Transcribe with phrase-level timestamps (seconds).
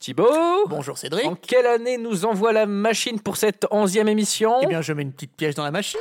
[0.00, 1.26] Thibaut Bonjour Cédric.
[1.26, 4.54] En quelle année nous envoie la machine pour cette onzième émission?
[4.62, 6.00] Eh bien, je mets une petite pièce dans la machine.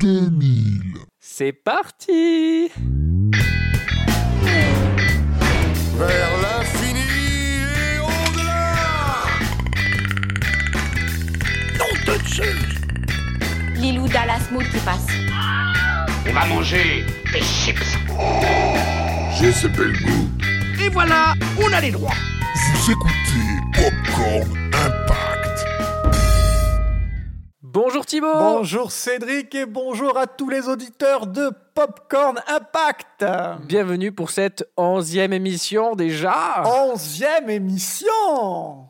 [0.00, 0.98] 2000.
[1.18, 2.70] C'est parti
[5.96, 8.74] Vers l'infini et au-delà
[11.78, 12.44] Nom de Zeus
[13.76, 15.06] Lilou Dallas Mood qui passe.
[16.28, 17.96] On va manger des chips.
[19.40, 20.84] J'ai ce bel goût.
[20.84, 22.12] Et voilà, on a les droits.
[22.74, 23.12] Vous écoutez
[23.74, 25.66] Popcorn Impact.
[27.62, 33.24] Bonjour Thibaut Bonjour Cédric et bonjour à tous les auditeurs de Popcorn Impact.
[33.64, 38.08] Bienvenue pour cette onzième émission déjà Onzième émission.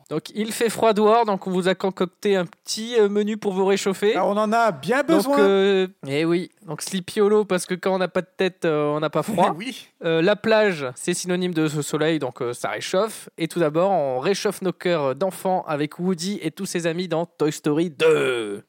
[0.09, 3.53] Donc il fait froid dehors, donc on vous a concocté un petit euh, menu pour
[3.53, 4.15] vous réchauffer.
[4.15, 5.39] Ah, on en a bien donc, besoin.
[5.39, 8.85] euh, eh oui, donc Sleepy Hollow parce que quand on n'a pas de tête, euh,
[8.85, 9.53] on n'a pas froid.
[9.57, 9.87] oui.
[10.03, 13.29] Euh, la plage, c'est synonyme de ce soleil, donc euh, ça réchauffe.
[13.37, 17.25] Et tout d'abord, on réchauffe nos cœurs d'enfants avec Woody et tous ses amis dans
[17.25, 18.63] Toy Story 2.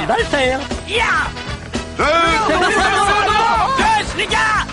[0.00, 0.60] Il va le faire.
[4.16, 4.66] Les gars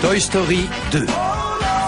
[0.00, 1.06] Toy Story 2.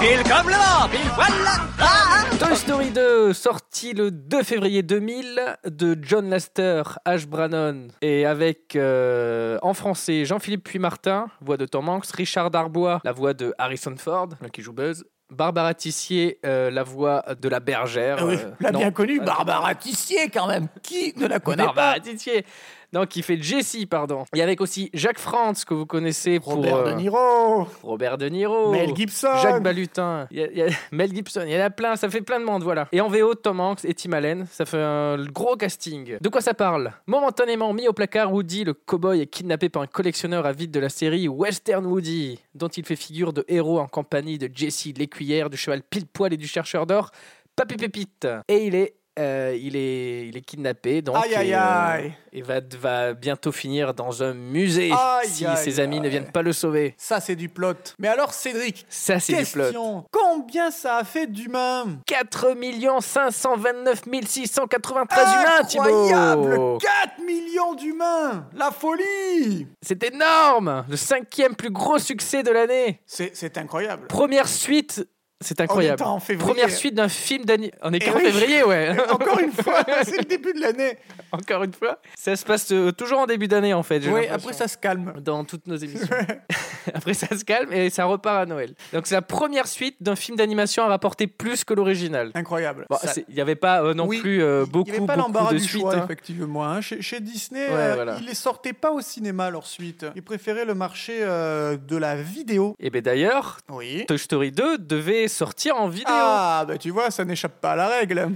[0.01, 1.35] Pile comme là, pile voilà.
[1.79, 1.98] Ah
[2.39, 8.77] Toy Story 2, sorti le 2 février 2000 de John Lasseter, Ash Brannon et avec
[8.77, 13.95] euh, en français Jean-Philippe Puy-Martin, voix de Tom Hanks, Richard Darbois, la voix de Harrison
[13.97, 18.19] Ford, qui joue Buzz, Barbara Tissier, euh, la voix de la bergère.
[18.21, 20.69] Ah oui, euh, la non, bien connue Barbara Tissier quand même.
[20.83, 22.47] Qui ne la connaît Barbara pas Tissier.
[22.93, 24.25] Non, qui fait Jessie, pardon.
[24.35, 27.67] Et avec aussi Jacques Frantz, que vous connaissez pour Robert euh, De Niro.
[27.83, 28.73] Robert De Niro.
[28.73, 29.29] Mel Gibson.
[29.43, 31.97] Jacques Balutin, il y a- il y a Mel Gibson, il y en a plein,
[31.97, 32.89] ça fait plein de monde, voilà.
[32.93, 36.17] Et en VO, Tom Hanks et Tim Allen, ça fait un gros casting.
[36.19, 36.93] De quoi ça parle?
[37.07, 40.89] Momentanément mis au placard, Woody, le cowboy, est kidnappé par un collectionneur avide de la
[40.89, 45.57] série Western Woody, dont il fait figure de héros en compagnie de Jessie, l'écuyère, du
[45.59, 47.11] cheval pile-poil et du chercheur d'or,
[47.55, 48.27] Papy Pépite.
[48.49, 48.95] Et il est...
[49.19, 52.13] euh, il, est, il est kidnappé, donc Aïe, aïe, et, euh, aïe.
[52.33, 54.91] et va, va bientôt finir dans un musée
[55.25, 56.95] si ses amis ne viennent pas le sauver.
[56.97, 57.75] Ça, c'est du plot.
[57.99, 60.05] Mais alors, Cédric, Ça, c'est du plot.
[60.13, 62.55] Combien ça a fait d'humains 4
[63.01, 71.71] 529 693 humains, Incroyable Thibaut 4 millions d'humains La folie C'est énorme Le cinquième plus
[71.71, 74.07] gros succès de l'année c'est incroyable.
[74.07, 75.07] Première suite,
[75.41, 76.03] c'est incroyable.
[76.03, 76.53] En février.
[76.53, 77.79] Première suite d'un film d'animation.
[77.83, 78.23] On est Eh qu'en oui.
[78.25, 78.97] février, ouais.
[79.11, 80.99] Encore une fois, c'est le début de l'année.
[81.33, 81.99] Encore une fois.
[82.17, 84.03] Ça se passe euh, toujours en début d'année, en fait.
[84.09, 85.15] Oui, après ça se calme.
[85.21, 86.09] Dans toutes nos émissions.
[86.95, 88.75] après, ça se calme et ça repart à Noël.
[88.93, 92.31] Donc, c'est la première suite d'un film d'animation à rapporter plus que l'original.
[92.35, 92.87] Incroyable.
[92.91, 95.07] Bon, Ça- c'est- Il n'y avait pas euh, non Oui, plus euh, beaucoup, n'y avait
[95.07, 95.81] pas beaucoup l'embarras de du suites.
[95.83, 96.03] choix, hein.
[96.05, 96.65] effectivement.
[96.65, 96.81] hein.
[96.81, 98.17] Chez, chez Disney, Ouais, euh, voilà.
[98.21, 100.07] ils les sortaient pas au cinéma, leurs suites.
[100.17, 102.75] Ils préféraient le marché euh, de la vidéo.
[102.81, 104.05] Et bien d'ailleurs, Oui.
[104.07, 106.07] Toy Story 2 devait sortir en vidéo.
[106.09, 108.31] Ah, bah tu vois, ça n'échappe pas à la règle.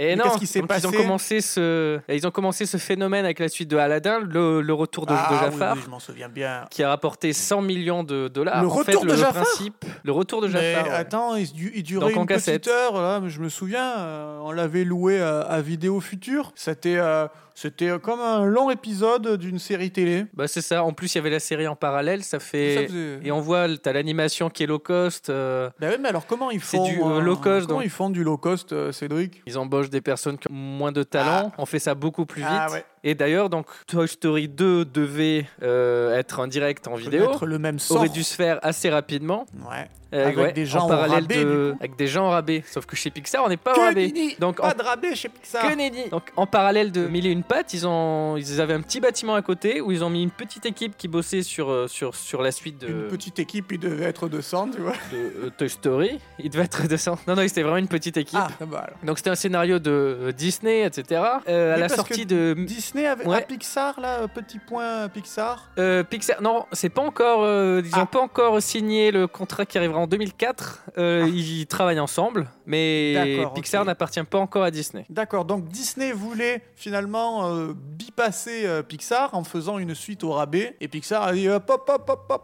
[0.00, 2.66] Et Mais non, qu'est-ce qui s'est donc ils ont passé commencé ce, ils ont commencé
[2.66, 5.82] ce phénomène avec la suite de Aladdin, le, le retour de, ah, oui, Jafar, oui,
[5.84, 6.66] je m'en souviens bien.
[6.70, 8.62] qui a rapporté 100 millions de dollars.
[8.62, 10.84] Le en fait, retour de le Jafar principe, le retour de Mais Jafar.
[10.86, 10.94] ouais.
[10.94, 12.62] attends, il, il durait Donc en une cassette.
[12.62, 16.52] petite heure, là, mais je me souviens, euh, on l'avait loué à, à Vidéo Future.
[16.54, 17.26] C'était euh,
[17.60, 20.26] c'était comme un long épisode d'une série télé.
[20.34, 20.84] Bah c'est ça.
[20.84, 22.74] En plus, il y avait la série en parallèle, ça fait.
[22.74, 25.28] Ça faisait- Et on voit, t'as l'animation qui est low cost.
[25.30, 27.86] euh, Bah oui, mais alors comment ils C'est font du, euh, low cost, Comment donc.
[27.86, 29.42] ils font du low cost, euh, Cédric?
[29.46, 31.50] Ils embauchent des personnes qui ont moins de talent.
[31.58, 32.50] On fait ça beaucoup plus vite.
[32.50, 32.84] Ah ouais.
[33.08, 37.30] Et d'ailleurs, donc Toy Story 2 devait euh, être en direct en vidéo.
[37.40, 37.96] Le même sort.
[37.96, 39.46] Aurait dû se faire assez rapidement.
[39.54, 39.88] Ouais.
[40.14, 41.74] Euh, Avec des gens en parallèle rabais, de...
[41.80, 42.64] avec des gens en rabais.
[42.66, 44.12] Sauf que chez Pixar, on n'est pas au Que rabais.
[44.38, 45.68] Donc pas en de rabais chez Pixar.
[45.68, 46.08] que nenni.
[46.10, 49.34] Donc en parallèle de Mille et une pattes, ils ont ils avaient un petit bâtiment
[49.34, 52.40] à côté où ils ont mis une petite équipe qui bossait sur euh, sur sur
[52.40, 54.92] la suite de, Une petite équipe, il devait être 200, tu vois.
[55.12, 56.18] de, euh, Toy Story.
[56.38, 57.18] Il devait être 200.
[57.28, 58.38] Non non, c'était vraiment une petite équipe.
[58.40, 58.98] Ah, bah alors.
[59.02, 61.20] Donc c'était un scénario de Disney, etc.
[61.48, 63.36] Euh, à la sortie de Disney Ouais.
[63.36, 65.70] à Pixar, là, petit point Pixar?
[65.78, 67.42] Euh, Pixar, non, c'est pas encore.
[67.44, 68.02] euh, ils Ah.
[68.02, 70.84] ont pas encore signé le contrat qui arrivera en 2004.
[70.98, 71.28] Euh, Ah.
[71.28, 75.04] Ils travaillent ensemble, mais Pixar n'appartient pas encore à Disney.
[75.10, 80.76] D'accord, donc Disney voulait finalement euh, bypasser Pixar en faisant une suite au rabais.
[80.80, 82.42] Et Pixar a dit hop, hop, hop, hop, hop.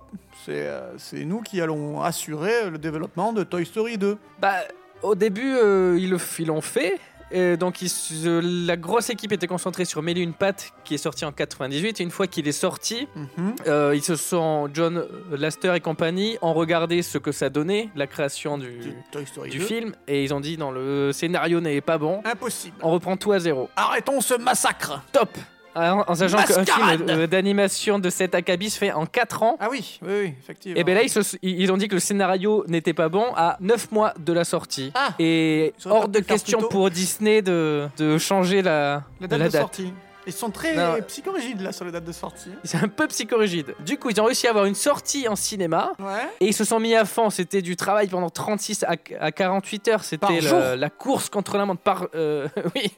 [0.99, 4.19] C'est nous qui allons assurer le développement de Toy Story 2.
[4.41, 4.55] Bah,
[5.03, 5.53] au début,
[5.99, 6.99] ils le- ils l'ont fait.
[7.35, 10.95] Et donc, ils se- euh, la grosse équipe était concentrée sur et une pattes, qui
[10.95, 12.01] est sorti en 98.
[12.01, 13.55] Et une fois qu'il est sorti, Mhm.
[13.67, 18.07] euh, ils se sont, John Laster et compagnie, ont regardé ce que ça donnait, la
[18.07, 19.65] création du, Du Toy Story du 2.
[19.65, 19.95] film.
[20.07, 22.23] Et ils ont dit, non, le scénario n'est pas bon.
[22.25, 22.77] Impossible.
[22.83, 23.69] On reprend tout à zéro.
[23.75, 25.03] Arrêtons ce massacre.
[25.13, 25.31] Top
[25.75, 29.57] En, en sachant qu'un film euh, d'animation de cet acabit se fait en 4 ans.
[29.61, 30.79] Ah oui, oui, oui, effectivement.
[30.81, 33.57] Et bien là, ils, se- ils ont dit que le scénario n'était pas bon à
[33.61, 34.93] 9 mois de la sortie.
[34.95, 35.11] Ah.
[35.19, 39.93] Et hors de question pour Disney de, de changer la, la date la de sortie.
[40.27, 40.95] Ils sont très Non.
[41.07, 42.49] psychorigides là sur les dates de sortie.
[42.65, 43.75] C'est un peu psychorigide.
[43.85, 45.93] Du coup, ils ont réussi à avoir une sortie en cinéma.
[45.99, 46.07] Ouais.
[46.41, 47.29] Et ils se sont mis à fond.
[47.29, 50.03] C'était du travail pendant 36 à, à 48 heures.
[50.03, 50.41] C'était
[50.77, 52.07] la course contre la montre par.
[52.15, 52.91] euh, oui,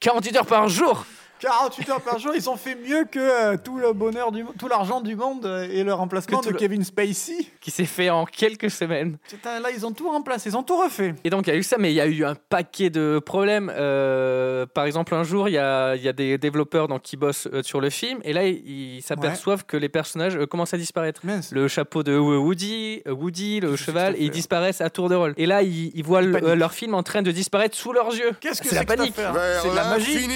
[0.00, 1.04] 48 heures par jour.
[1.40, 4.68] 48 heures par jour, ils ont fait mieux que euh, tout le bonheur du tout
[4.68, 7.46] l'argent du monde euh, et le remplacement de le- Kevin Spacey.
[7.60, 9.18] Qui s'est fait en quelques semaines.
[9.28, 11.14] Putain, là, ils ont tout remplacé, ils ont tout refait.
[11.24, 13.18] Et donc il y a eu ça, mais il y a eu un paquet de
[13.24, 13.70] problèmes.
[13.74, 17.16] Euh, par exemple, un jour, il y a, il y a des développeurs donc, qui
[17.16, 20.78] bossent euh, sur le film, et là, ils s'aperçoivent que les personnages euh, commencent à
[20.78, 21.20] disparaître.
[21.24, 21.50] Mince.
[21.52, 25.14] Le chapeau de Woody, Woody le Qu'est-ce que cheval, et ils disparaissent à tour de
[25.14, 25.34] rôle.
[25.36, 28.14] Et là, ils, ils voient le- euh, leur film en train de disparaître sous leurs
[28.14, 28.32] yeux.
[28.40, 30.28] Qu'est-ce que c'est la panique C'est de la magie.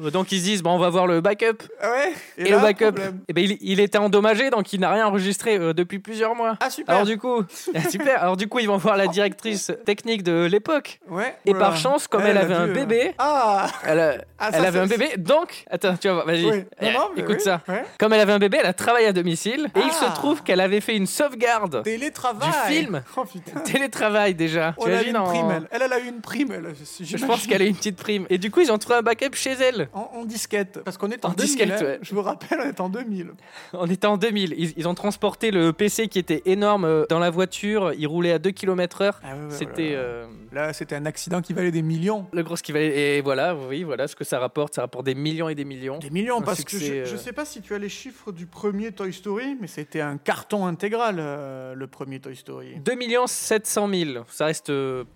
[0.00, 1.62] Donc ils se disent, bon, on va voir le backup.
[1.82, 2.94] Ouais Et, là, le backup,
[3.28, 6.56] eh ben, il, il était endommagé, donc il n'a rien enregistré euh, depuis plusieurs mois.
[6.60, 6.94] Ah super.
[6.94, 7.42] Alors du coup,
[7.74, 8.22] ah, super.
[8.22, 11.00] Alors du coup, ils vont voir la directrice technique de l'époque.
[11.08, 11.34] ouais.
[11.44, 11.58] Et Oula.
[11.60, 13.66] par chance, comme elle, avait un euh, bébé, Ah.
[13.84, 15.10] elle, a- Ah, ça, elle avait un bébé.
[15.18, 16.44] Donc, attends, tu vas voir, vas-y.
[16.46, 16.64] Oui.
[16.80, 16.88] Eh,
[17.20, 17.60] écoute oui, ça.
[17.68, 17.84] ouais.
[17.98, 20.12] Comme elle avait un bébé, elle a travaillé à domicile et il se Ah.
[20.14, 21.82] trouve qu'elle avait fait une sauvegarde.
[21.84, 22.48] Télétravail.
[22.48, 23.02] Du film.
[23.16, 23.60] Oh putain.
[23.60, 24.74] Télétravail déjà.
[24.78, 25.68] Oh, Tu a imagines une en- prime, elle.
[25.70, 26.74] Elle, elle a eu une prime, elle.
[27.00, 28.26] Je pense qu'elle a eu une petite prime.
[28.30, 29.88] Et du coup, ils ont trouvé un backup chez elle.
[29.92, 30.80] En, en disquette.
[30.84, 31.84] Parce qu'on est en, En 2000, disquette, hein.
[31.84, 31.98] ouais.
[32.02, 33.32] Je vous rappelle, on est en 2000.
[33.72, 34.54] On était en 2000.
[34.56, 37.92] Ils, ils ont transporté le PC qui était énorme euh, dans la voiture.
[37.94, 39.12] Il roulait à 2 km/h.
[39.22, 39.98] Ah ouais, ouais, C'était voilà.
[40.02, 42.26] euh, Là, c'était un accident qui valait des millions.
[42.32, 43.16] le gros ce qui valait.
[43.18, 44.74] Et voilà, oui, voilà ce que ça rapporte.
[44.74, 45.98] Ça rapporte des millions et des millions.
[45.98, 47.18] Des millions, Un parce que succès, je, je euh.
[47.18, 50.66] sais pas si tu as les chiffres du premier Toy Story, mais c'était un carton
[50.66, 52.76] intégral, euh, le premier Toy Story.
[52.84, 52.92] 2
[53.26, 54.24] 700 000.
[54.28, 54.72] Ça reste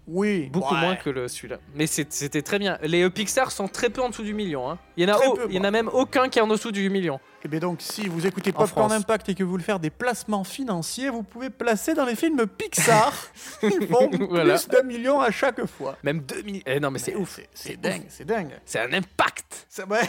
[0.09, 0.49] Oui.
[0.53, 1.59] beaucoup moins que celui-là.
[1.75, 2.79] Mais c'était très bien.
[2.83, 4.64] Les Pixar sont très peu en dessous du million.
[4.71, 4.79] Hein.
[4.97, 6.43] Il y en a, Très au- peu, il y en a même aucun qui est
[6.43, 7.21] en dessous du million.
[7.45, 8.91] Et bien donc, si vous écoutez En Popcorn.
[8.93, 12.47] Impact et que vous voulez faire des placements financiers, vous pouvez placer dans les films
[12.47, 13.13] Pixar.
[13.63, 14.57] Ils font Voilà.
[14.59, 15.97] plus d'un million à chaque fois.
[16.03, 16.63] Même 2000.
[16.67, 17.39] Eh non, mais c'est ouf.
[17.53, 18.51] C'est dingue, c'est dingue.
[18.65, 19.67] C'est un impact.
[19.69, 20.01] C'est- ouais.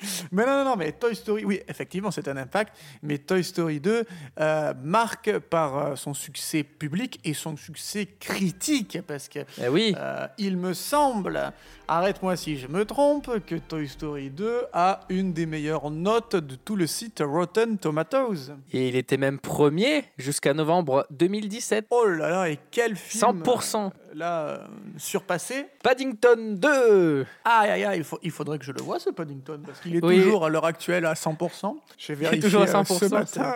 [0.32, 3.80] Mais non, non, non, mais Toy Story, oui, effectivement, c'est un impact, mais Toy Story
[3.80, 4.04] 2
[4.40, 9.94] euh, marque par euh, son succès public et son succès critique, parce que Eh oui.
[9.98, 11.52] euh, il me semble,
[11.88, 16.54] arrête-moi si je me trompe, que Toy Story 2 a une des meilleures notes de
[16.54, 18.52] tout le site Rotten Tomatoes.
[18.72, 21.86] Et il était même premier jusqu'à novembre 2017.
[21.90, 23.90] Oh là là, et quel film 100%.
[24.10, 24.58] Euh, Là, euh,
[24.98, 25.66] surpassé.
[25.82, 27.26] Paddington 2.
[27.44, 29.96] Aïe, aïe, aïe, il, faut, il faudrait que je le voie, ce Paddington, parce qu'il
[29.96, 30.22] est Oui.
[30.22, 31.76] toujours à l'heure actuelle à 100%.
[31.98, 33.54] J'ai vérifié toujours à euh, 100%, ce matin.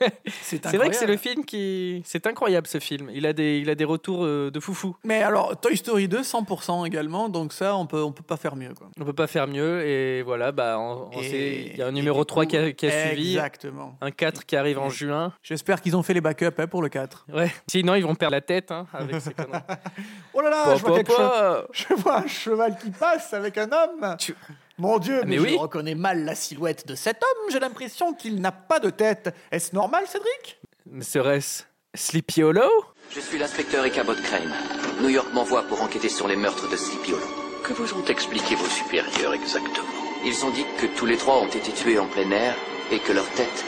[0.42, 2.02] c'est vrai que c'est le film qui.
[2.04, 3.10] C'est incroyable ce film.
[3.12, 4.96] Il a des, il a des retours euh, de foufou.
[5.04, 8.56] Mais alors, Toy Story 2, 100% également, donc ça, on peut, on peut pas faire
[8.56, 8.74] mieux.
[8.74, 8.88] Quoi.
[9.00, 9.86] On peut pas faire mieux.
[9.86, 10.78] Et voilà, bah,
[11.22, 13.36] il y a un numéro du 3 coup, qui a, qui a suivi.
[13.36, 13.96] Exactement.
[14.00, 15.32] Un 4 qui arrive en juin.
[15.42, 17.26] J'espère qu'ils ont fait les backups hein, pour le 4.
[17.32, 17.52] Ouais.
[17.66, 19.60] Sinon, ils vont perdre la tête hein, avec ces conneries.
[20.34, 24.16] Oh là là, je, vois je vois un cheval qui passe avec un homme.
[24.18, 24.34] Tu-
[24.78, 27.50] Mon Dieu, mais, mais je reconnais mal la silhouette de cet homme.
[27.50, 29.34] J'ai l'impression qu'il n'a pas de tête.
[29.50, 30.60] Est-ce normal, Cédric?
[30.90, 31.64] Mais Serait-ce
[31.94, 32.70] Sleepy Hollow?
[33.10, 34.52] Je suis l'inspecteur Ichabod Crane.
[35.00, 37.26] New York m'envoie pour enquêter sur les meurtres de Sleepy Hollow.
[37.64, 39.88] Que vous ont expliqué vos supérieurs exactement?
[40.24, 42.54] Ils ont dit que tous les trois ont été tués en plein air
[42.90, 43.64] et que leurs têtes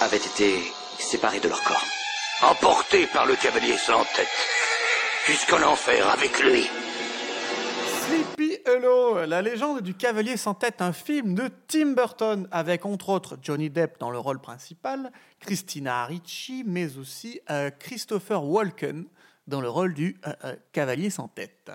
[0.00, 1.84] avaient été séparées de leur corps.
[2.42, 4.28] Emporté par le cavalier sans tête.
[5.26, 6.68] Jusqu'en enfer avec lui.
[8.06, 13.08] Sleepy Hollow, la légende du cavalier sans tête, un film de Tim Burton avec entre
[13.08, 19.06] autres Johnny Depp dans le rôle principal, Christina Ricci, mais aussi euh, Christopher Walken
[19.46, 21.70] dans le rôle du euh, euh, cavalier sans tête.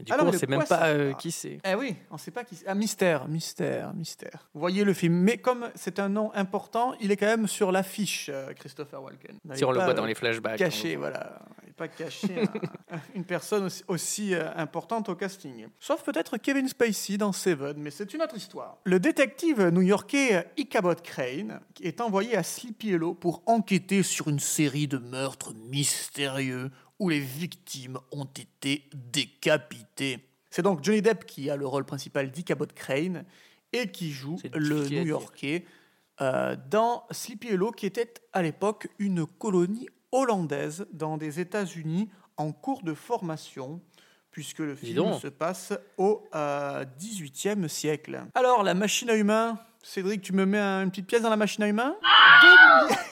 [0.00, 1.58] Du Alors, coup, on de sait même pas euh, qui c'est.
[1.64, 2.64] Eh oui, on ne sait pas qui c'est.
[2.66, 4.48] Ah, mystère, mystère, mystère.
[4.52, 7.70] Vous voyez le film, mais comme c'est un nom important, il est quand même sur
[7.70, 9.38] l'affiche, euh, Christopher Walken.
[9.54, 10.58] Si on le voit euh, dans les flashbacks.
[10.58, 11.38] caché, voilà.
[11.62, 12.42] Il n'est pas caché
[12.90, 15.66] un- une personne aussi, aussi, euh, importante au casting.
[15.78, 18.78] Sauf peut-être Kevin Spacey dans Seven, mais c'est une autre histoire.
[18.84, 24.88] Le détective new-yorkais Ichabod Crane est envoyé à Sleepy Hollow pour enquêter sur une série
[24.88, 30.18] de meurtres mystérieux où les victimes ont été décapitées.
[30.50, 33.24] C'est donc Johnny Depp qui a le rôle principal d'Ichabod Crane
[33.72, 35.02] et qui joue le dire.
[35.02, 35.64] New-Yorkais
[36.20, 42.52] euh, dans Sleepy Hollow, qui était à l'époque une colonie hollandaise dans des États-Unis en
[42.52, 43.80] cours de formation,
[44.30, 48.24] puisque le film se passe au euh, XVIIIe siècle.
[48.34, 51.36] Alors, la machine à humains, Cédric, tu me mets un- une petite pièce dans la
[51.36, 51.94] machine à humains?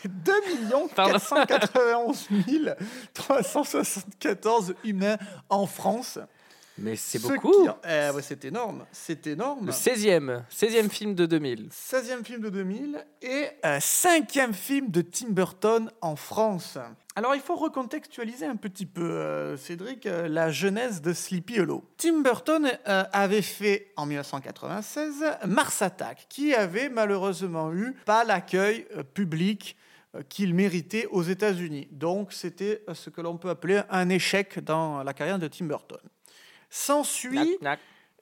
[0.05, 1.19] 2 millions Pardon.
[1.19, 2.29] 491
[3.15, 6.19] 374 humains en France.
[6.79, 7.53] Mais c'est Ce beaucoup.
[7.65, 8.87] qui- Eh ouais, c'est énorme.
[8.91, 9.67] C'est énorme.
[9.67, 11.69] Le 16e, 16e film de 2000.
[11.71, 16.79] 16e film de 2000 et euh, 5e film de Tim Burton en France.
[17.15, 21.85] Alors il faut recontextualiser un petit peu, euh, Cédric, euh, la genèse de Sleepy Hollow.
[21.99, 28.87] Tim Burton euh, avait fait en 1996 Mars Attack, qui avait malheureusement eu pas l'accueil
[29.13, 29.77] public
[30.31, 31.89] qu'il méritait aux États-Unis.
[31.91, 36.01] Donc c'était ce que l'on peut appeler un échec dans la carrière de Tim Burton.
[36.71, 37.59] S'ensuit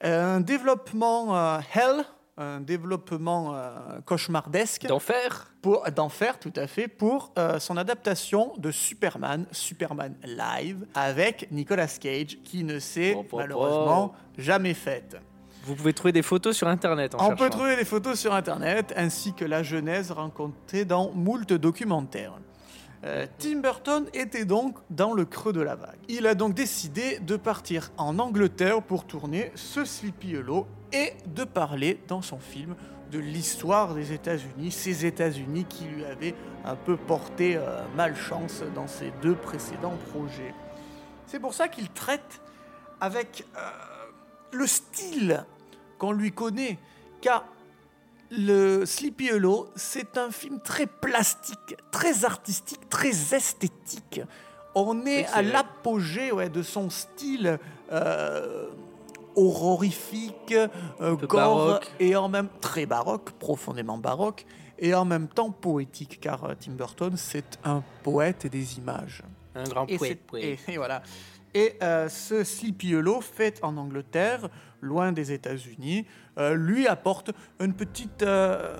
[0.01, 2.03] un développement hell,
[2.41, 5.51] un développement euh, cauchemardesque D'enfer.
[5.61, 11.87] pour d'enfer tout à fait pour euh, son adaptation de Superman, Superman Live avec Nicolas
[11.87, 15.17] Cage qui ne s'est Oh, oh, malheureusement jamais faite.
[15.63, 18.93] Vous pouvez trouver des photos sur internet en On peut trouver des photos sur internet
[18.97, 22.33] ainsi que la genèse rencontrée dans moult documentaires.
[23.03, 25.97] Euh, Tim Burton était donc dans le creux de la vague.
[26.07, 31.43] Il a donc décidé de partir en Angleterre pour tourner ce Sleepy Hollow et de
[31.43, 32.75] parler dans son film
[33.11, 38.87] de l'histoire des États-Unis, ces États-Unis qui lui avaient un peu porté euh, malchance dans
[38.87, 40.53] ses deux précédents projets.
[41.27, 42.41] C'est pour ça qu'il traite
[42.99, 43.59] avec euh,
[44.53, 45.45] le style
[45.97, 46.79] qu'on lui connaît,
[47.21, 47.45] car
[48.31, 54.21] le Sleepy Hollow, c'est un film très plastique, très artistique, très esthétique.
[54.73, 57.59] On est à l'apogée ouais, de son style
[57.91, 58.69] euh,
[59.35, 61.91] horrorifique, euh, gore, baroque.
[61.99, 64.45] et en même très baroque, profondément baroque,
[64.79, 69.21] et en même temps poétique, car euh, Tim Burton, c'est un poète des images.
[69.55, 70.19] Un grand Et, poète.
[70.37, 71.03] et- et voilà.
[71.53, 74.47] Et euh, ce Sleepy Hollow, fait en Angleterre,
[74.79, 76.05] loin des États-Unis,
[76.37, 78.75] euh, lui apporte une petite euh,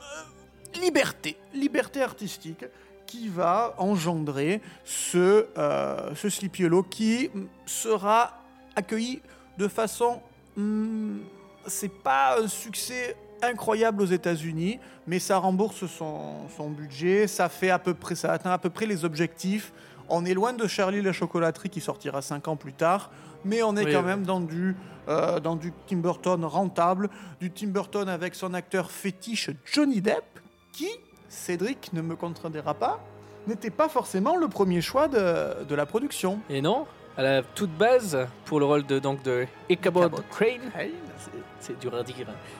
[0.00, 2.64] euh, liberté, liberté artistique
[3.06, 7.30] qui va engendrer ce, euh, ce Sleepy Hollow qui
[7.66, 8.41] sera
[8.76, 9.22] accueilli
[9.58, 10.20] de façon...
[10.56, 11.18] hmm,
[11.66, 17.70] c'est pas un succès incroyable aux États-Unis, mais ça rembourse son, son budget, ça fait
[17.70, 19.72] à peu près, ça atteint à peu près les objectifs.
[20.08, 23.10] On est loin de Charlie la chocolaterie qui sortira cinq ans plus tard,
[23.44, 24.06] mais on est Oui, quand oui.
[24.06, 24.76] même dans du,
[25.08, 27.10] euh, dans du Tim Burton rentable,
[27.40, 30.24] du Tim Burton avec son acteur fétiche Johnny Depp,
[30.72, 30.88] qui,
[31.28, 32.98] Cédric ne me contredira pas,
[33.46, 36.40] n'était pas forcément le premier choix de, de la production.
[36.48, 40.24] Et non, à la toute base, pour le rôle de, donc, de Ichabod Ichabod.
[40.30, 40.70] Crane,
[41.18, 42.14] c'est- c'est dur à dire,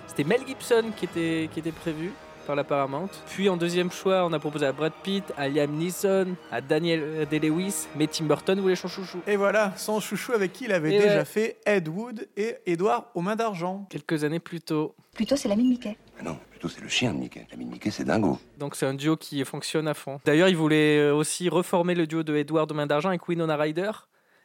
[0.07, 2.13] c'était Mel Gibson qui était, qui était prévu
[2.47, 3.09] par la Paramount.
[3.29, 7.27] Puis en deuxième choix, on a proposé à Brad Pitt, à Liam Neeson, à Daniel
[7.31, 9.19] Day-Lewis, mais Tim Burton voulait son chouchou.
[9.29, 11.25] Et voilà, son chouchou avec qui il avait Et déjà ouais.
[11.25, 13.87] fait Ed Wood et Edouard aux mains d'argent.
[13.91, 14.95] Quelques années plus tôt.
[15.15, 15.97] Plutôt, c'est l'ami de Mickey.
[16.19, 17.47] Ah non, plutôt c'est le chien de Mickey.
[17.53, 18.39] L'ami de Mickey, c'est dingo.
[18.59, 20.21] Donc c'est un duo qui fonctionne à fond.
[20.25, 23.57] D'ailleurs, il voulait euh, aussi reformer le duo de Edward de Main d'Argent avec Winona
[23.57, 23.91] Ryder,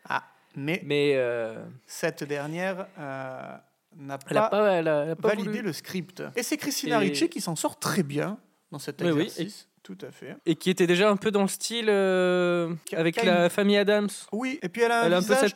[0.09, 0.23] Ah,
[0.55, 3.57] mais mais euh, cette dernière euh,
[3.97, 5.61] n'a pas, pas, elle a- elle a pas validé voulu.
[5.63, 6.23] le script.
[6.35, 8.37] Et c'est Christina Et- Ricci qui s'en sort très bien
[8.71, 9.67] dans cet Oui, oui, exercice.
[9.83, 10.35] Tout à fait.
[10.45, 14.59] Et qui était déjà un peu dans le style euh, avec la famille Adams Oui,
[14.61, 15.53] et puis elle a un Elle a un peu visage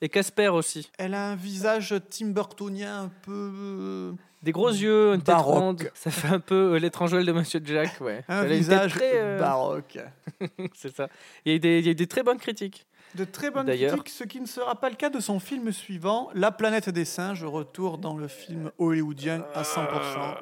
[0.00, 0.90] et Casper aussi.
[0.98, 4.12] Elle a un visage Tim Burtonien un peu...
[4.42, 5.54] Des gros yeux, une tête Baroque.
[5.56, 5.90] ronde.
[5.94, 8.24] Ça fait un peu euh, l'étrange de Monsieur Jack, ouais.
[8.28, 9.98] Un Elle tête visage très, euh, baroque.
[10.74, 11.08] C'est ça.
[11.44, 12.86] Il y, a eu des, il y a eu des très bonnes critiques.
[13.14, 16.30] De très bonnes critiques, ce qui ne sera pas le cas de son film suivant,
[16.34, 20.36] La planète des singes, retour dans le film hollywoodien à 100%,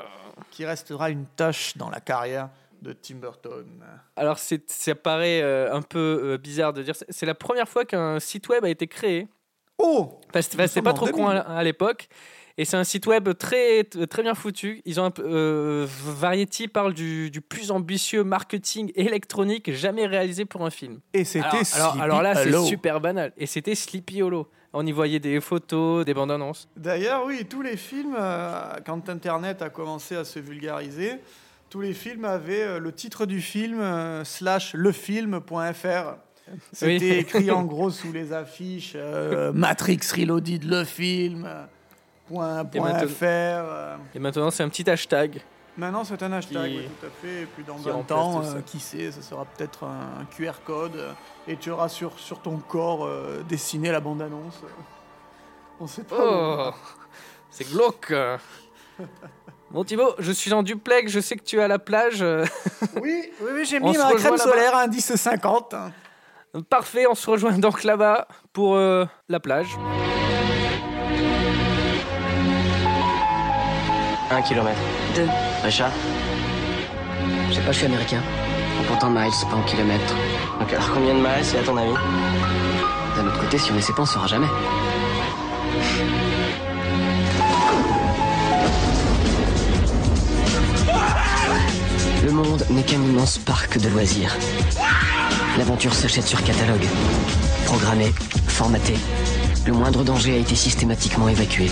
[0.50, 2.50] qui restera une tâche dans la carrière
[2.82, 3.66] de Tim Burton.
[4.16, 6.94] Alors, ça paraît euh, un peu euh, bizarre de dire.
[7.08, 9.28] C'est la première fois qu'un site web a été créé.
[9.78, 11.23] Oh Nous enfin, c'est pas trop 2000.
[11.23, 12.08] con à, à l'époque.
[12.58, 14.80] Et c'est un site web très, très bien foutu.
[14.86, 20.64] Ils ont un euh, Variety parle du, du plus ambitieux marketing électronique jamais réalisé pour
[20.64, 21.00] un film.
[21.12, 23.32] Et c'était Alors, alors, alors là, c'est super banal.
[23.36, 24.48] Et c'était Sleepy Hollow.
[24.72, 26.68] On y voyait des photos, des bandes annonces.
[26.76, 31.12] D'ailleurs, oui, tous les films, euh, quand Internet a commencé à se vulgariser,
[31.68, 36.16] tous les films avaient euh, le titre du film euh, slash lefilm.fr.
[36.72, 37.16] C'était Oui.
[37.18, 41.48] écrit en gros sous les affiches euh, Matrix Reloaded, le film.
[42.28, 43.23] Point, Et maintenant- .fr.
[43.25, 43.97] euh.
[44.14, 45.42] Et maintenant, c'est un petit hashtag.
[45.76, 47.42] Maintenant, c'est un hashtag, Qui- oui, tout à fait.
[47.42, 48.56] Et puis dans qui 20 remplace ans, tout ça.
[48.56, 50.97] euh, qui sait, ce sera peut-être un, QR code.
[50.97, 51.12] euh,
[51.47, 54.61] et tu auras sur, sur ton corps euh, dessiné la bande-annonce.
[55.80, 56.16] On sait pas.
[56.18, 56.71] Oh,
[57.50, 58.12] c'est glauque.
[59.71, 62.23] Bon Thibaut, je suis en duplex, je sais que tu es à la plage.
[62.23, 65.75] Oui, oui, oui j'ai mis ma crème solaire à indice 50.
[65.75, 65.92] hein.
[66.71, 69.76] Parfait, on se rejoint donc là-bas pour euh, la plage.
[74.30, 74.78] Un kilomètre.
[75.14, 75.28] Deux.
[75.62, 75.90] Richard
[77.49, 78.23] Je sais pas, je suis américain.
[78.87, 80.14] Pourtant miles, pas en kilomètres.
[80.61, 81.95] Donc alors combien de miles c'est à ton avis
[83.16, 84.47] d'un autre côté, si on essaie pas, on saura jamais.
[92.23, 94.37] Le monde n'est qu'un immense parc de loisirs.
[95.56, 96.87] L'aventure s'achète sur catalogue.
[97.64, 98.12] Programmée,
[98.47, 98.99] formatée.
[99.66, 101.71] Le moindre danger a été systématiquement évacué.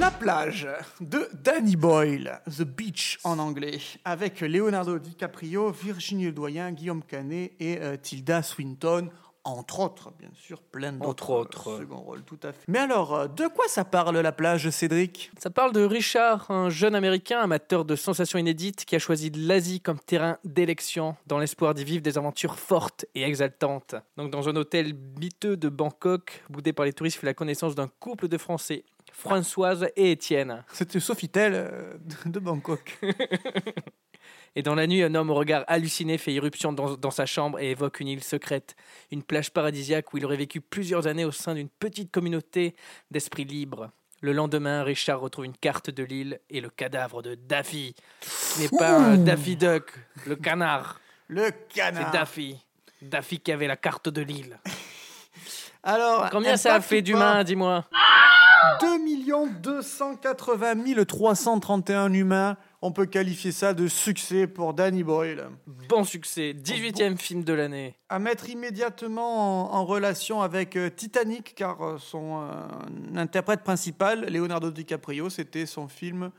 [0.00, 0.66] La plage
[1.02, 7.78] de Danny Boyle, The Beach en anglais, avec Leonardo DiCaprio, Virginie Ledoyen, Guillaume Canet et
[7.82, 9.10] euh, Tilda Swinton,
[9.44, 11.68] entre autres, bien sûr, plein d'autres Entre autres.
[11.68, 12.64] euh, second rôles, tout à fait.
[12.66, 15.30] Mais alors, euh, de quoi ça parle la plage, Cédric?
[15.38, 19.80] Ça parle de Richard, un jeune américain amateur de sensations inédites qui a choisi l'Asie
[19.80, 23.96] comme terrain d'élection dans l'espoir d'y vivre des aventures fortes et exaltantes.
[24.16, 27.88] Donc dans un hôtel miteux de Bangkok, boudé par les touristes, fait la connaissance d'un
[27.88, 30.64] couple de Français, Françoise et Étienne.
[30.72, 32.98] C'était Sofitel euh, de Bangkok.
[34.56, 37.60] Et dans la nuit, un homme au regard halluciné fait irruption dans, dans sa chambre
[37.60, 38.74] et évoque une île secrète,
[39.12, 42.74] une plage paradisiaque où il aurait vécu plusieurs années au sein d'une petite communauté
[43.12, 43.90] d'esprits libres.
[44.22, 48.68] Le lendemain, Richard retrouve une carte de l'île et le cadavre de Daffy, qui n'est
[48.76, 49.92] pas un Daffy Duck,
[50.26, 52.10] le canard, Le c'est canard.
[52.10, 52.56] Daffy.
[53.00, 54.58] Daffy qui avait la carte de l'île.
[55.82, 57.86] Alors, Combien ça a fait d'humains, dis-moi?
[58.80, 58.98] 2
[59.62, 62.56] 280 331 humains.
[62.82, 65.48] On peut qualifier ça de succès pour Danny Boyle.
[65.88, 67.94] Bon succès, 18e film de l'année.
[68.08, 74.26] À mettre immédiatement en, en relation avec euh, Titanic, car euh, son euh, interprète principal,
[74.30, 76.30] Leonardo DiCaprio, c'était son film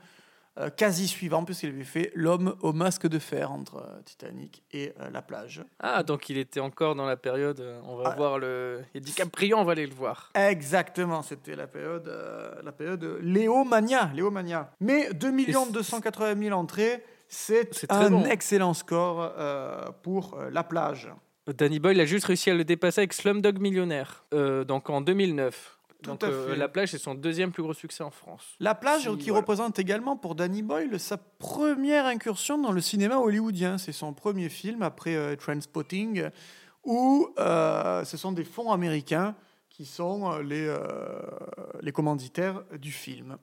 [0.58, 4.92] euh, quasi suivant, puisqu'il avait fait L'homme au masque de fer entre euh, Titanic et
[5.00, 5.64] euh, la plage.
[5.80, 8.16] Ah, donc il était encore dans la période, on va Ah.
[8.16, 8.82] voir le...
[8.94, 10.30] A DiCaprio, on va aller le voir.
[10.34, 12.12] Exactement, c'était la période,
[12.62, 14.70] la période Léomania, Léomania.
[14.80, 15.32] Mais 2
[15.72, 18.24] 280 000 entrées, c'est un bon.
[18.26, 19.32] excellent score
[20.02, 21.08] pour la plage.
[21.46, 25.78] Danny Boyle a juste réussi à le dépasser avec Slumdog Millionnaire, euh, donc en 2009.
[26.02, 26.56] Tout donc à euh, fait.
[26.56, 28.44] La plage, c'est son deuxième plus gros succès en France.
[28.60, 29.40] La plage Si, qui voilà.
[29.40, 33.78] représente également pour Danny Boyle sa première incursion dans le cinéma hollywoodien.
[33.78, 36.28] C'est son premier film après euh, Trainspotting,
[36.84, 39.34] où euh, ce sont des fonds américains
[39.68, 40.78] qui sont les, euh,
[41.80, 43.38] les commanditaires du film.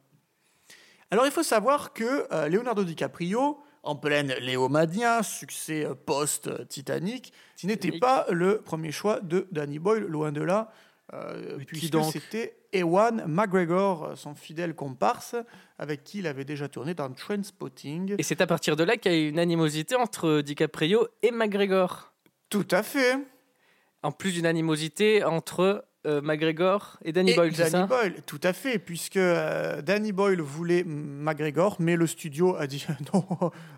[1.11, 7.97] Alors il faut savoir que euh, Leonardo DiCaprio, en pleine Léomania, succès post-Titanic, ce n'était
[7.97, 10.71] pas le premier choix de Danny Boyle, loin de là,
[11.13, 15.35] euh, puisque donc c'était Ewan McGregor, son fidèle comparse,
[15.77, 18.15] avec qui il avait déjà tourné dans Trainspotting.
[18.17, 21.31] Et c'est à partir de là qu'il y a eu une animosité entre DiCaprio et
[21.31, 22.13] McGregor.
[22.49, 23.17] Tout à fait.
[24.03, 27.85] En plus d'une animosité entre euh, McGregor et Danny Et Boyle, Danny ça?
[27.85, 32.85] Boyle, tout à fait, puisque euh, Danny Boyle voulait McGregor, mais le studio a dit
[33.13, 33.25] non,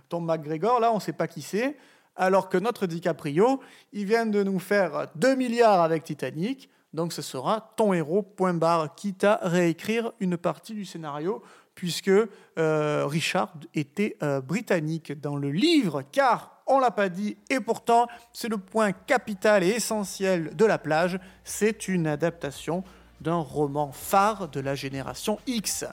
[0.10, 1.76] ton McGregor, là, on ne sait pas qui c'est.
[2.15, 3.62] Alors que notre DiCaprio,
[3.94, 8.54] il vient de nous faire 2 milliards avec Titanic, donc ce sera ton héros, point
[8.54, 11.41] barre, quitte à réécrire une partie du scénario,
[11.75, 17.60] puisque euh, Richard était euh, britannique dans le livre, car on l'a pas dit, et
[17.60, 22.84] pourtant c'est le point capital et essentiel de la plage, c'est une adaptation
[23.21, 25.86] d'un roman phare de la génération X.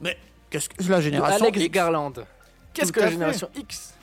[0.00, 0.16] Mais
[0.48, 1.70] qu'est-ce que la génération Alex X?
[1.70, 2.12] Garland.
[2.72, 3.94] Qu'est-ce que la génération X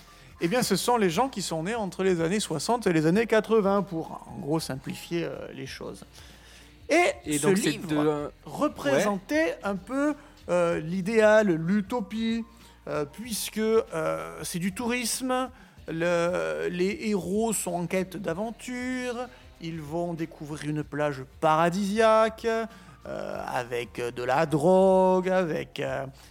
[0.41, 3.05] Eh bien, ce sont les gens qui sont nés entre les années 60 et les
[3.05, 6.03] années 80, pour en gros simplifier euh, les choses.
[6.89, 8.31] Et, Et ce donc livre de...
[8.45, 10.13] représentait un peu
[10.49, 12.43] euh, l'idéal, l'utopie,
[12.87, 15.49] euh, puisque euh, c'est du tourisme,
[15.87, 19.27] le- les héros sont en quête d'aventure,
[19.61, 22.45] ils vont découvrir une plage paradisiaque,
[23.07, 25.79] avec de la drogue, avec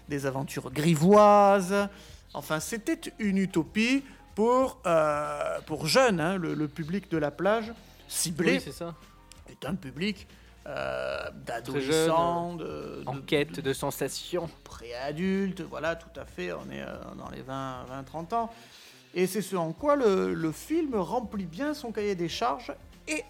[0.09, 1.89] des aventures grivoises.
[2.33, 4.03] Enfin, c'était une utopie
[4.35, 4.81] pour,
[5.67, 7.73] pour jeunes, hein, le, le public de la plage
[8.09, 8.95] ciblé Oui, c'est ça.
[9.49, 10.27] est un public
[10.67, 14.49] euh, d'adolescents, de, de- quête de sensations.
[14.65, 18.51] préadultes, voilà, tout à fait, on est euh, dans les 20-30 ans.
[19.15, 22.73] Et c'est ce en quoi le, le film remplit bien son cahier des charges.
[23.07, 23.23] Et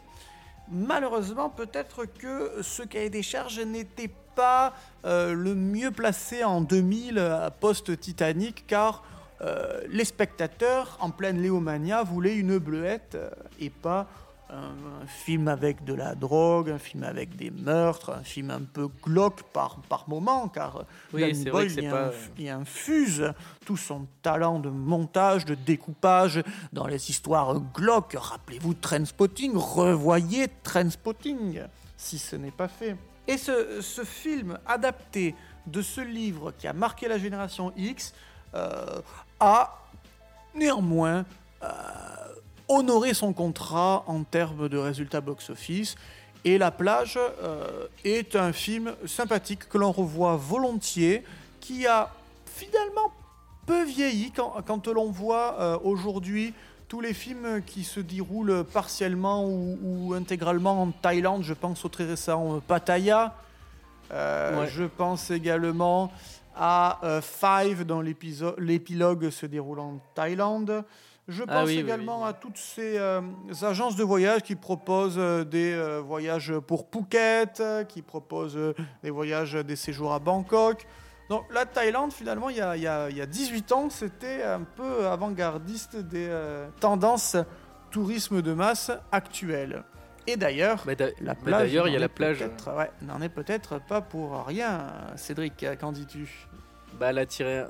[0.71, 7.19] malheureusement, peut-être que ce cahier des charges n'était pas euh, le mieux placé en 2000
[7.19, 9.05] euh, post-Titanic, car
[9.43, 13.17] euh, les spectateurs, en pleine Léomania, voulaient une bleuette
[13.61, 14.07] et pas
[14.55, 18.89] un, film avec de la drogue, un film avec des meurtres, un film un peu
[19.03, 23.33] glauque par, par moment, car euh, Oui, Boyle y, pas- y infuse
[23.67, 28.17] tout son talent de montage, de découpage dans les histoires glauques.
[28.19, 31.61] Rappelez-vous Trainspotting, revoyez Trainspotting,
[31.97, 32.97] si ce n'est pas fait.
[33.27, 35.35] Et ce, ce film adapté
[35.67, 38.15] de ce livre qui a marqué la génération X
[38.55, 39.01] euh,
[39.41, 39.83] a
[40.55, 41.25] néanmoins
[41.63, 41.67] euh,
[42.69, 45.97] honoré son contrat en termes de résultats box-office
[46.45, 51.25] Et La plage euh, est un film sympathique que l'on revoit volontiers,
[51.61, 52.11] qui a
[52.47, 53.13] finalement
[53.67, 56.55] peu vieilli quand, quand l'on voit euh, aujourd'hui
[56.89, 61.43] tous les films qui se déroulent partiellement ou, ou intégralement en Thaïlande.
[61.43, 63.35] Je pense au très récent euh, Pattaya.
[64.13, 64.69] Euh, Ouais.
[64.69, 66.13] Je pense également
[66.55, 70.85] à Five, dont l'épilogue se déroule en Thaïlande.
[71.27, 72.29] Je pense Ah oui, oui, également oui.
[72.29, 73.21] à toutes ces euh,
[73.63, 78.59] agences de voyage qui proposent euh, des euh, voyages pour Phuket, qui proposent
[79.03, 80.87] des voyages, des séjours à Bangkok.
[81.31, 83.89] Donc la Thaïlande, finalement, il y a, il y a- il y a 18 ans,
[83.89, 86.29] c'était un peu avant-gardiste des
[86.81, 87.37] tendances
[87.91, 89.83] tourisme de masse actuelles.
[90.27, 92.41] Et d'ailleurs, d'a- la plage, D'ailleurs, il y a la plage.
[92.77, 96.49] ouais, n'en est peut-être pas pour rien, Cédric, qu'en dis-tu?
[96.99, 97.69] Bah, elle a tiré un,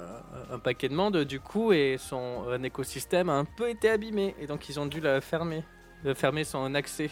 [0.53, 4.35] un paquet de monde du coup et son un écosystème a un peu été abîmé
[4.39, 5.65] et donc ils ont dû la fermer,
[6.05, 7.11] euh, fermer son accès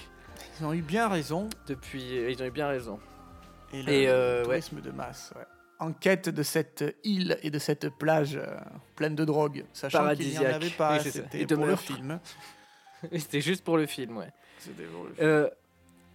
[0.60, 1.48] Ils ont eu bien raison.
[1.66, 2.02] depuis.
[2.30, 2.98] Ils ont eu bien raison.
[3.72, 4.60] Et le, Et, euh, ouais.
[4.60, 5.44] tourisme de masse, ouais.
[5.78, 8.46] En quête de cette île et de cette plage euh,
[8.94, 12.20] pleine de drogue, sachant qu'il n'y en avait pas, Oui, c'était pour le film.
[13.18, 14.28] C'était juste pour le film, ouais.
[14.58, 15.26] C'était pour le film.
[15.26, 15.50] Euh,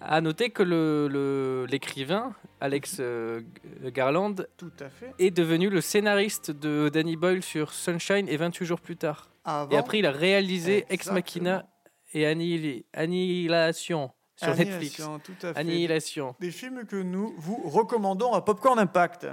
[0.02, 3.42] à noter que le- le- l'écrivain Alex euh,
[3.84, 5.14] G- Garland Tout à fait.
[5.20, 9.30] est devenu le scénariste de Danny Boyle sur Sunshine et 28 jours plus tard.
[9.46, 11.12] Avant, Et après, il a réalisé Ex.
[11.12, 11.66] Machina
[12.14, 15.00] et Annihil- Annihilation sur Netflix.
[15.00, 15.60] Annihilation, Tout à fait.
[15.60, 16.36] Annihilation.
[16.40, 19.28] Des films que nous vous recommandons à Popcorn Impact.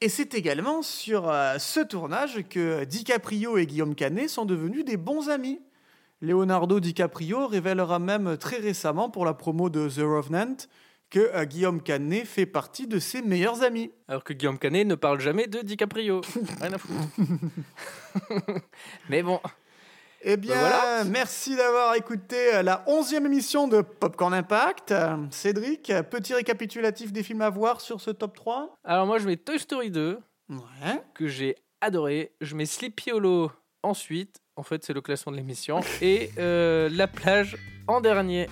[0.00, 4.96] Et c'est également sur euh, ce tournage que DiCaprio et Guillaume Canet sont devenus des
[4.96, 5.60] bons amis.
[6.22, 10.56] Leonardo DiCaprio révélera même très récemment pour la promo de The Revenant
[11.10, 13.90] que euh, Guillaume Canet fait partie de ses meilleurs amis.
[14.08, 16.22] Alors que Guillaume Canet ne parle jamais de DiCaprio.
[16.60, 16.94] Rien à foutre.
[19.10, 19.40] Mais bon,
[20.22, 21.04] Eh bien, Ben voilà.
[21.04, 24.94] merci d'avoir écouté euh, la onzième émission de Popcorn Impact.
[25.30, 29.36] Cédric, petit récapitulatif des films à voir sur ce top 3 alors moi je mets
[29.36, 31.02] Toy Story 2, Ouais.
[31.14, 32.32] que j'ai adoré.
[32.40, 33.50] Je mets Sleepy Hollow
[33.82, 34.36] ensuite.
[34.56, 35.80] En fait, c'est le classement de l'émission.
[36.02, 38.48] Et euh, La plage en dernier.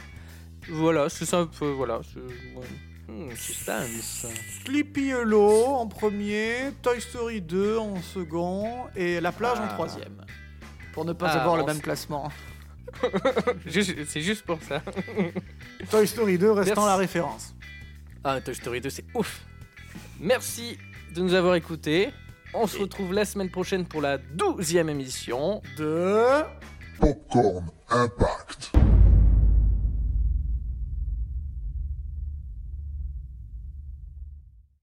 [0.70, 1.66] Voilà, c'est un peu.
[1.70, 2.00] Voilà.
[3.08, 4.26] Hmm, suspense.
[4.64, 9.74] Sleepy Hollow en premier, Toy Story 2 en second et La plage en Ah.
[9.74, 10.24] troisième.
[10.92, 12.30] Pour ne pas Ah, avoir le même classement.
[13.68, 14.82] C'est juste pour ça.
[15.90, 16.88] Toy Story 2 restant Merci.
[16.88, 17.54] la référence.
[18.24, 19.40] Ah, Toy Story 2, c'est ouf.
[20.18, 20.76] Merci
[21.14, 22.10] de nous avoir écoutés.
[22.52, 25.62] On se retrouve la semaine prochaine pour la douzième émission.
[25.78, 26.42] De...
[26.98, 28.69] Popcorn Impact.